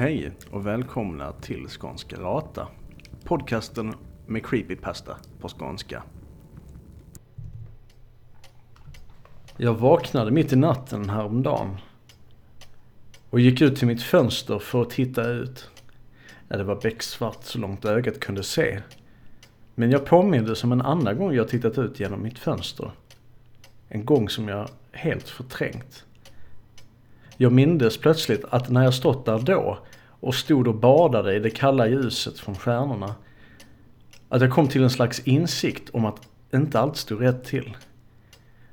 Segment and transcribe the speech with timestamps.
[0.00, 2.68] Hej och välkomna till Skånska Rata.
[3.24, 3.94] Podcasten
[4.26, 6.02] med creepypasta på skånska.
[9.56, 11.76] Jag vaknade mitt i natten häromdagen
[13.30, 15.70] och gick ut till mitt fönster för att titta ut.
[16.48, 18.80] Ja, det var becksvart så långt ögat kunde se.
[19.74, 22.90] Men jag påmindes om en annan gång jag tittat ut genom mitt fönster.
[23.88, 26.04] En gång som jag helt förträngt.
[27.42, 29.78] Jag mindes plötsligt att när jag stått där då
[30.20, 33.14] och stod och badade i det kalla ljuset från stjärnorna.
[34.28, 37.76] Att jag kom till en slags insikt om att inte allt stod rätt till.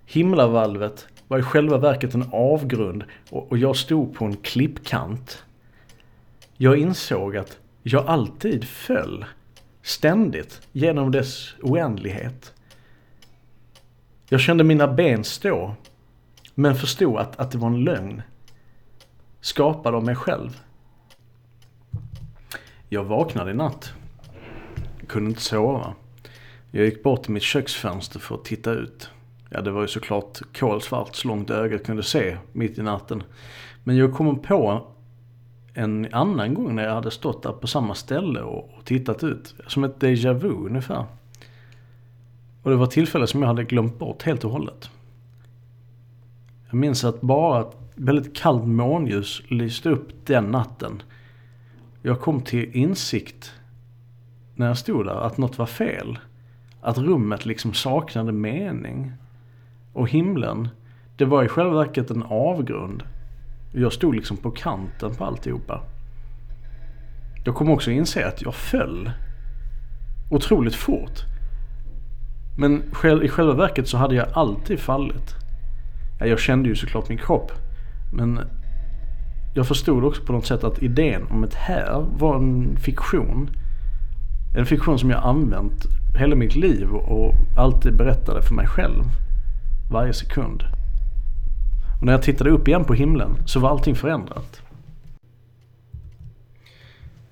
[0.06, 5.44] Himlavalvet var i själva verket en avgrund och jag stod på en klippkant.
[6.58, 9.26] Jag insåg att jag alltid föll.
[9.82, 10.62] Ständigt.
[10.72, 12.54] Genom dess oändlighet.
[14.30, 15.76] Jag kände mina ben stå.
[16.56, 18.22] Men förstod att, att det var en lögn.
[19.42, 20.62] Skapad av mig själv.
[22.90, 23.94] Jag vaknade i natt.
[25.00, 25.94] Jag kunde inte sova.
[26.72, 29.10] Jag gick bort till mitt köksfönster för att titta ut.
[29.50, 33.24] Ja, det var ju såklart kolsvart så långt ögat kunde se mitt i natten.
[33.84, 34.88] Men jag kom på
[35.74, 39.56] en annan gång när jag hade stått där på samma ställe och, tittat ut.
[39.68, 41.06] Som ett déjà vu ungefär.
[42.64, 44.90] Och det var tillfälle som jag hade glömt bort helt och hållet.
[46.70, 51.02] Jag minns att bara ett väldigt kallt månljus lyste upp den natten.
[52.02, 53.54] Jag kom till insikt
[54.56, 56.20] när jag stod där att något var fel.
[56.82, 59.12] Att rummet liksom saknade mening.
[59.94, 60.70] Och himlen,
[61.18, 63.04] det var i själva verket en avgrund.
[63.74, 65.82] Jag stod liksom på kanten på alltihopa.
[67.46, 69.12] Jag kom också inse att jag föll.
[70.32, 71.20] Otroligt fort.
[72.58, 72.84] Men
[73.24, 75.47] i själva verket så hade jag alltid fallit.
[76.20, 77.52] Jag kände ju såklart min kropp.
[78.14, 78.40] Men
[79.56, 83.50] jag förstod också på något sätt att idén om ett här var en fiktion.
[84.58, 85.86] En fiktion som jag använt
[86.16, 89.04] hela mitt liv och alltid berättade för mig själv.
[89.92, 90.64] Varje sekund.
[92.00, 94.62] Och när jag tittade upp igen på himlen så var allting förändrat.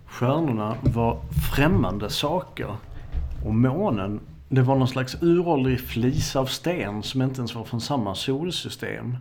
[0.06, 1.19] Stjärnorna var
[1.56, 2.67] främmande saker.
[3.46, 4.19] Och månen,
[4.50, 9.17] det var någon slags uråldrig flis av sten som inte ens var från samma solsystem.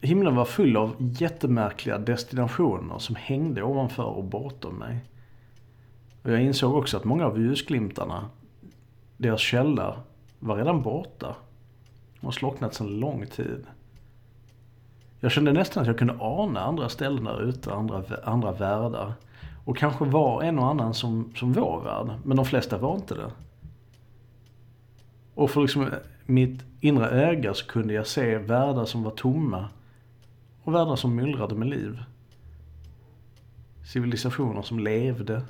[0.00, 5.04] Himlen var full av jättemärkliga destinationer som hängde ovanför och bortom mig.
[6.22, 8.30] Och jag insåg också att många av ljusglimtarna,
[9.16, 10.02] deras källa,
[10.38, 11.36] var redan borta.
[12.20, 13.66] De har slocknat sedan lång tid.
[15.20, 19.12] Jag kände nästan att jag kunde ana andra ställen där ute, andra, andra världar.
[19.68, 23.14] Och kanske var en och annan som, som vår värld, men de flesta var inte
[23.14, 23.30] det.
[25.34, 25.88] Och för liksom eh,
[26.26, 29.68] mitt inre öga så kunde jag se världar som var tomma
[30.62, 32.02] och världar som myllrade med liv.
[33.92, 35.42] Civilisationer som levde.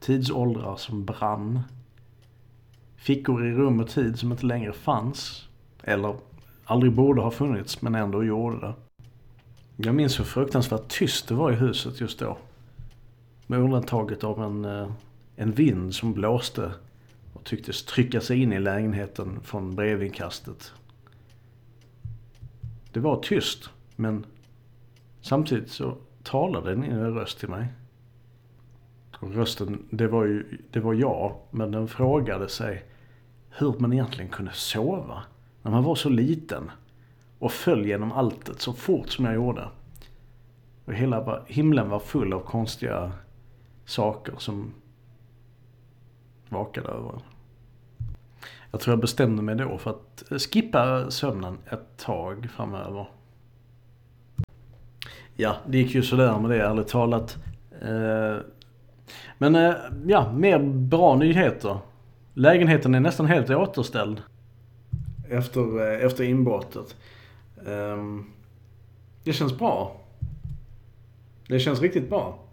[0.00, 1.60] Tidsåldrar som brann.
[2.96, 5.48] Fickor i rum och tid som inte längre fanns.
[5.82, 6.16] Eller
[6.64, 8.74] aldrig borde ha funnits men ändå gjorde det.
[9.76, 12.36] Jag minns hur fruktansvärt tyst det var i huset just då.
[13.50, 14.90] Med undantaget av en, eh,
[15.36, 16.72] en vind som blåste
[17.32, 20.72] och tycktes trycka sig in i lägenheten från brevinkastet.
[22.92, 23.70] Det var tyst.
[23.96, 24.26] Men
[25.20, 27.66] samtidigt så talade en inre röst till mig.
[29.18, 32.84] Och rösten, det var ju, det var jag, men den frågade sig
[33.50, 35.22] hur man egentligen kunde sova
[35.62, 36.70] när man var så liten
[37.38, 39.68] och föll genom alltet så fort som jag gjorde.
[40.84, 43.12] Och hela himlen var full av konstiga
[43.88, 44.74] saker som
[46.48, 47.22] vakade över en.
[48.70, 53.08] Jag tror jag bestämde mig då för att skippa sömnen ett tag framöver.
[55.36, 57.38] Ja, det gick ju sådär med det ärligt talat.
[57.82, 58.36] Eh,
[59.38, 59.74] men eh,
[60.06, 61.78] ja, mer bra nyheter.
[62.34, 64.22] Lägenheten är nästan helt återställd.
[65.28, 66.96] Efter, eh, efter inbrottet.
[67.66, 68.24] Ehm,
[69.24, 70.00] det känns bra.
[71.48, 72.47] Det känns riktigt bra.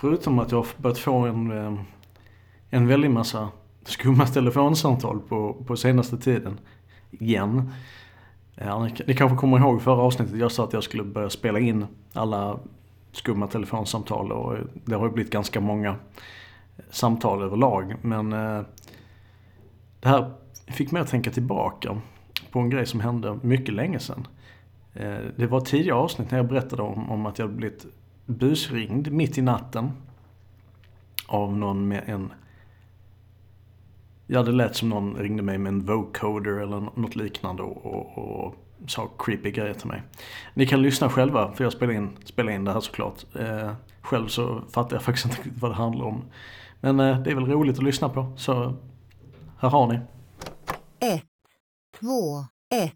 [0.00, 1.80] Förutom att jag har börjat få en, eh,
[2.70, 3.48] en väldig massa
[3.84, 6.58] skumma telefonsamtal på, på senaste tiden.
[7.10, 7.72] Igen.
[8.56, 11.58] Eh, ja, ni kanske kommer ihåg förra avsnittet jag sa att jag skulle börja spela
[11.58, 12.58] in alla
[13.12, 15.96] skumma telefonsamtal och det har ju blivit ganska många
[16.90, 17.94] samtal överlag.
[18.02, 18.62] Men eh,
[20.00, 20.32] det här
[20.66, 22.00] fick mig att tänka tillbaka
[22.50, 24.26] på en grej som hände mycket länge sedan.
[24.94, 27.86] Eh, det var tidigare avsnitt när jag berättade om, om att jag blivit
[28.38, 29.92] busringd mitt i natten
[31.26, 32.32] av någon med en
[34.32, 38.18] Ja, det lät som någon ringde mig med en vocoder eller något liknande och, och,
[38.18, 38.54] och
[38.86, 40.02] sa creepy grejer till mig.
[40.54, 43.36] Ni kan lyssna själva, för jag spelar in, spelar in det här såklart.
[43.36, 43.72] Eh,
[44.02, 46.24] själv så fattar jag faktiskt inte vad det handlar om.
[46.80, 48.74] Men eh, det är väl roligt att lyssna på, så
[49.58, 50.00] här har ni.
[51.00, 51.22] 1,
[52.00, 52.08] 2,
[52.74, 52.92] 1,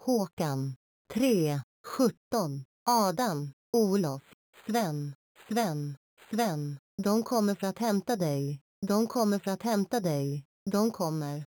[0.00, 0.76] Håkan,
[1.14, 1.60] 3,
[1.98, 4.22] 17, Adam, Olof,
[4.66, 5.14] Sven,
[5.48, 5.96] Sven,
[6.30, 6.78] Sven.
[7.02, 8.60] De kommer för att hämta dig.
[8.86, 10.44] De kommer för att hämta dig.
[10.70, 11.44] De kommer.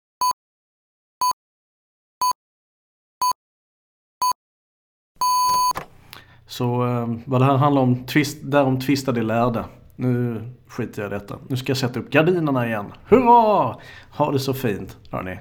[6.47, 9.65] Så ehm, vad det här handlar om, twist, därom tvistade lärde.
[9.95, 11.39] Nu skiter jag i detta.
[11.47, 12.93] Nu ska jag sätta upp gardinerna igen.
[13.05, 13.77] Hurra!
[14.11, 15.39] Ha det så fint, hörni.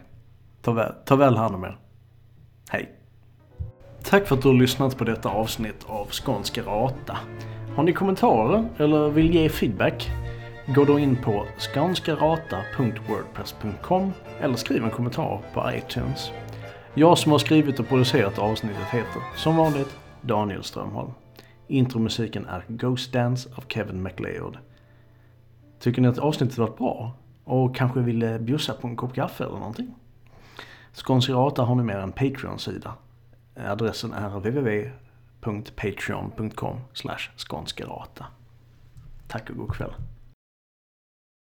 [0.62, 1.78] Ta väl, ta väl hand om er.
[2.70, 3.00] Hej.
[4.02, 7.18] Tack för att du har lyssnat på detta avsnitt av Skånska Rata.
[7.76, 10.10] Har ni kommentarer eller vill ge feedback?
[10.66, 16.30] Gå då in på skanskarata.wordpress.com eller skriv en kommentar på iTunes.
[16.94, 21.10] Jag som har skrivit och producerat avsnittet heter, som vanligt, Daniel Strömholm.
[21.66, 24.58] Intromusiken är Ghost Dance av Kevin MacLeod.
[25.80, 27.12] Tycker ni att avsnittet var bra?
[27.44, 29.94] Och kanske vill eh, bjussa på en kopp kaffe eller någonting?
[30.92, 32.94] Skånska Rata har numera en Patreon-sida.
[33.56, 34.90] Adressen är www
[35.44, 36.80] www.patreon.com
[37.36, 38.26] skånskarata.
[39.28, 39.94] Tack och god kväll.